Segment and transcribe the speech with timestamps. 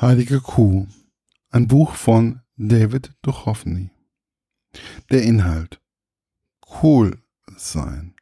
[0.00, 0.86] Heilige Kuh.
[1.50, 3.90] Ein Buch von David Duchovny.
[5.10, 5.80] Der Inhalt.
[6.80, 7.18] Cool
[7.56, 8.14] sein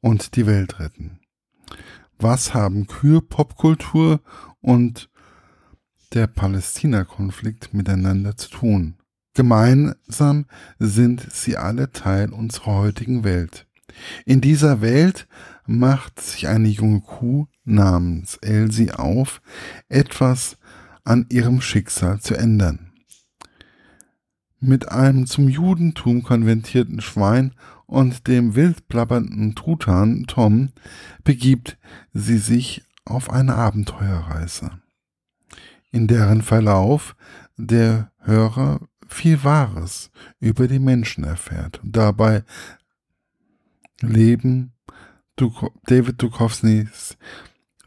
[0.00, 1.20] und die Welt retten.
[2.16, 4.22] Was haben Kühe, Popkultur
[4.62, 5.10] und
[6.14, 8.96] der Palästina-Konflikt miteinander zu tun?
[9.34, 10.46] Gemeinsam
[10.78, 13.66] sind sie alle Teil unserer heutigen Welt.
[14.24, 15.28] In dieser Welt
[15.66, 19.42] macht sich eine junge Kuh namens Elsie auf,
[19.90, 20.56] etwas
[21.04, 22.92] an ihrem Schicksal zu ändern.
[24.60, 27.54] Mit einem zum Judentum konvertierten Schwein
[27.86, 30.70] und dem wild plappernden Truthahn Tom
[31.24, 31.78] begibt
[32.12, 34.70] sie sich auf eine Abenteuerreise,
[35.90, 37.16] in deren Verlauf
[37.56, 41.80] der Hörer viel Wahres über die Menschen erfährt.
[41.82, 42.44] Dabei
[44.00, 44.72] leben
[45.36, 47.16] David Duchovnys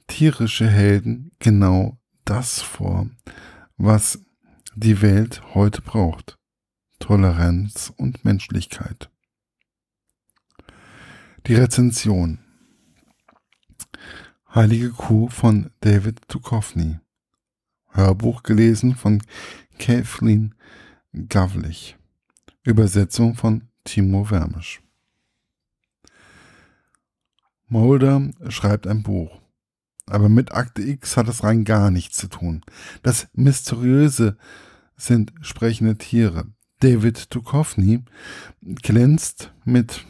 [0.08, 3.08] tierische Helden genau das vor,
[3.78, 4.20] was
[4.76, 6.38] die Welt heute braucht.
[7.00, 9.10] Toleranz und Menschlichkeit.
[11.46, 12.40] Die Rezension.
[14.54, 17.00] Heilige Kuh von David Duchovny.
[17.90, 19.22] Hörbuch gelesen von
[19.78, 20.56] Kathleen
[21.30, 21.98] Gavlich.
[22.64, 24.82] Übersetzung von Timo Wermisch.
[27.68, 29.45] Mulder schreibt ein Buch.
[30.08, 32.62] Aber mit Akte X hat es rein gar nichts zu tun.
[33.02, 34.38] Das Mysteriöse
[34.96, 36.46] sind sprechende Tiere.
[36.80, 38.04] David Duchovny
[38.62, 40.06] glänzt mit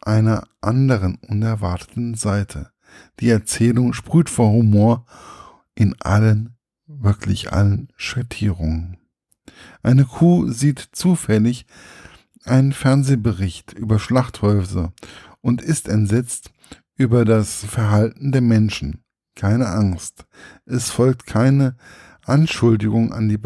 [0.00, 2.72] einer anderen unerwarteten Seite.
[3.20, 5.04] Die Erzählung sprüht vor Humor
[5.74, 8.96] in allen, wirklich allen Schattierungen.
[9.82, 11.66] Eine Kuh sieht zufällig
[12.44, 14.92] einen Fernsehbericht über Schlachthäuser
[15.40, 16.50] und ist entsetzt
[16.96, 19.04] über das Verhalten der Menschen
[19.38, 20.26] keine Angst.
[20.66, 21.76] Es folgt keine
[22.24, 23.38] Anschuldigung an die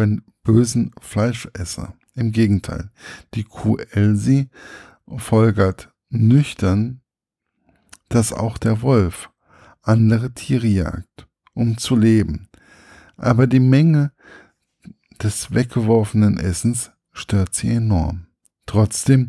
[0.43, 1.95] bösen Fleischesser.
[2.15, 2.91] Im Gegenteil,
[3.35, 4.49] die Kuh Elsie
[5.17, 7.01] folgert nüchtern,
[8.09, 9.31] dass auch der Wolf
[9.83, 12.49] andere Tiere jagt, um zu leben.
[13.17, 14.13] Aber die Menge
[15.23, 18.27] des weggeworfenen Essens stört sie enorm.
[18.67, 19.29] Trotzdem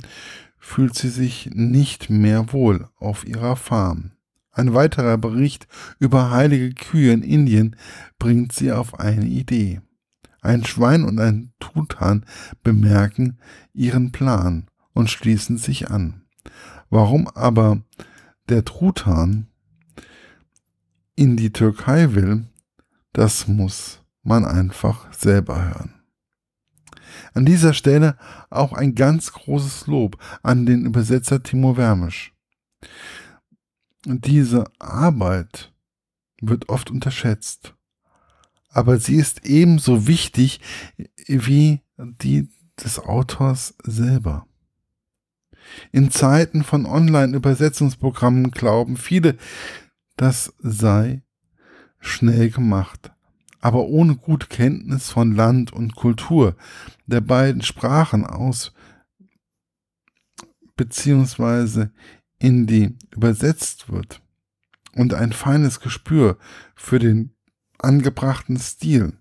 [0.57, 4.12] fühlt sie sich nicht mehr wohl auf ihrer Farm.
[4.53, 5.67] Ein weiterer Bericht
[5.99, 7.75] über heilige Kühe in Indien
[8.19, 9.81] bringt sie auf eine Idee.
[10.41, 12.25] Ein Schwein und ein Truthahn
[12.61, 13.39] bemerken
[13.73, 16.21] ihren Plan und schließen sich an.
[16.89, 17.81] Warum aber
[18.47, 19.47] der Truthahn
[21.15, 22.45] in die Türkei will,
[23.11, 25.95] das muss man einfach selber hören.
[27.33, 28.17] An dieser Stelle
[28.51, 32.33] auch ein ganz großes Lob an den Übersetzer Timo Wermisch.
[34.05, 35.73] Diese Arbeit
[36.41, 37.73] wird oft unterschätzt,
[38.69, 40.59] aber sie ist ebenso wichtig
[41.27, 42.49] wie die
[42.83, 44.45] des Autors selber.
[45.91, 49.37] In Zeiten von Online-Übersetzungsprogrammen glauben viele,
[50.17, 51.23] das sei
[51.99, 53.11] schnell gemacht.
[53.61, 56.57] Aber ohne gute Kenntnis von Land und Kultur
[57.05, 58.73] der beiden Sprachen aus,
[60.75, 61.93] beziehungsweise
[62.43, 64.21] in die übersetzt wird
[64.93, 66.37] und ein feines Gespür
[66.75, 67.33] für den
[67.79, 69.13] angebrachten Stil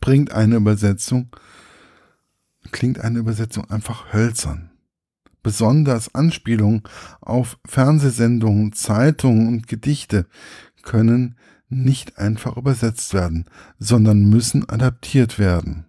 [0.00, 1.34] bringt eine Übersetzung,
[2.70, 4.72] klingt eine Übersetzung einfach hölzern.
[5.42, 6.82] Besonders Anspielungen
[7.22, 10.26] auf Fernsehsendungen, Zeitungen und Gedichte
[10.82, 11.38] können
[11.70, 13.46] nicht einfach übersetzt werden,
[13.78, 15.86] sondern müssen adaptiert werden.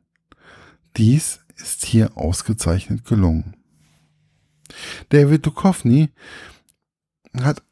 [0.95, 3.57] Dies ist hier ausgezeichnet gelungen.
[5.09, 6.09] David Duchovny
[7.39, 7.63] hat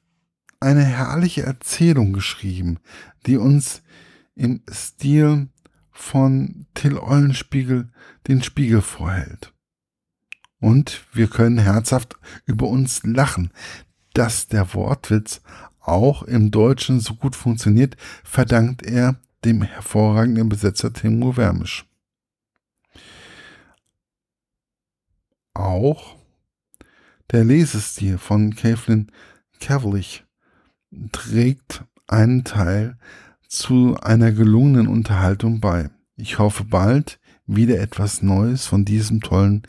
[0.59, 2.79] eine herrliche Erzählung geschrieben,
[3.25, 3.81] die uns
[4.35, 5.49] im Stil
[5.91, 7.89] von Till Eulenspiegel
[8.27, 9.53] den Spiegel vorhält.
[10.59, 12.15] Und wir können herzhaft
[12.45, 13.51] über uns lachen.
[14.13, 15.41] Dass der Wortwitz
[15.79, 21.85] auch im Deutschen so gut funktioniert, verdankt er dem hervorragenden Besetzer Timo Wermisch.
[25.53, 26.20] Auch
[27.31, 29.11] der Lesestil von Kathleen
[29.59, 30.25] Cavlich
[31.11, 32.97] trägt einen Teil
[33.47, 35.89] zu einer gelungenen Unterhaltung bei.
[36.15, 39.63] Ich hoffe bald wieder etwas Neues von diesem tollen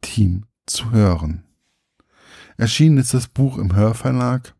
[0.00, 1.44] Team zu hören.
[2.56, 4.54] Erschienen ist das Buch im Hörverlag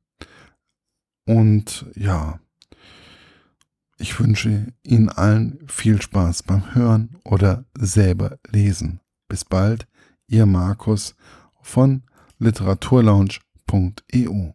[1.27, 2.41] und ja,
[3.97, 9.01] ich wünsche Ihnen allen viel Spaß beim Hören oder selber lesen.
[9.29, 9.87] Bis bald,
[10.27, 11.15] Ihr Markus
[11.63, 12.03] von
[12.45, 14.35] literaturlaunch.eu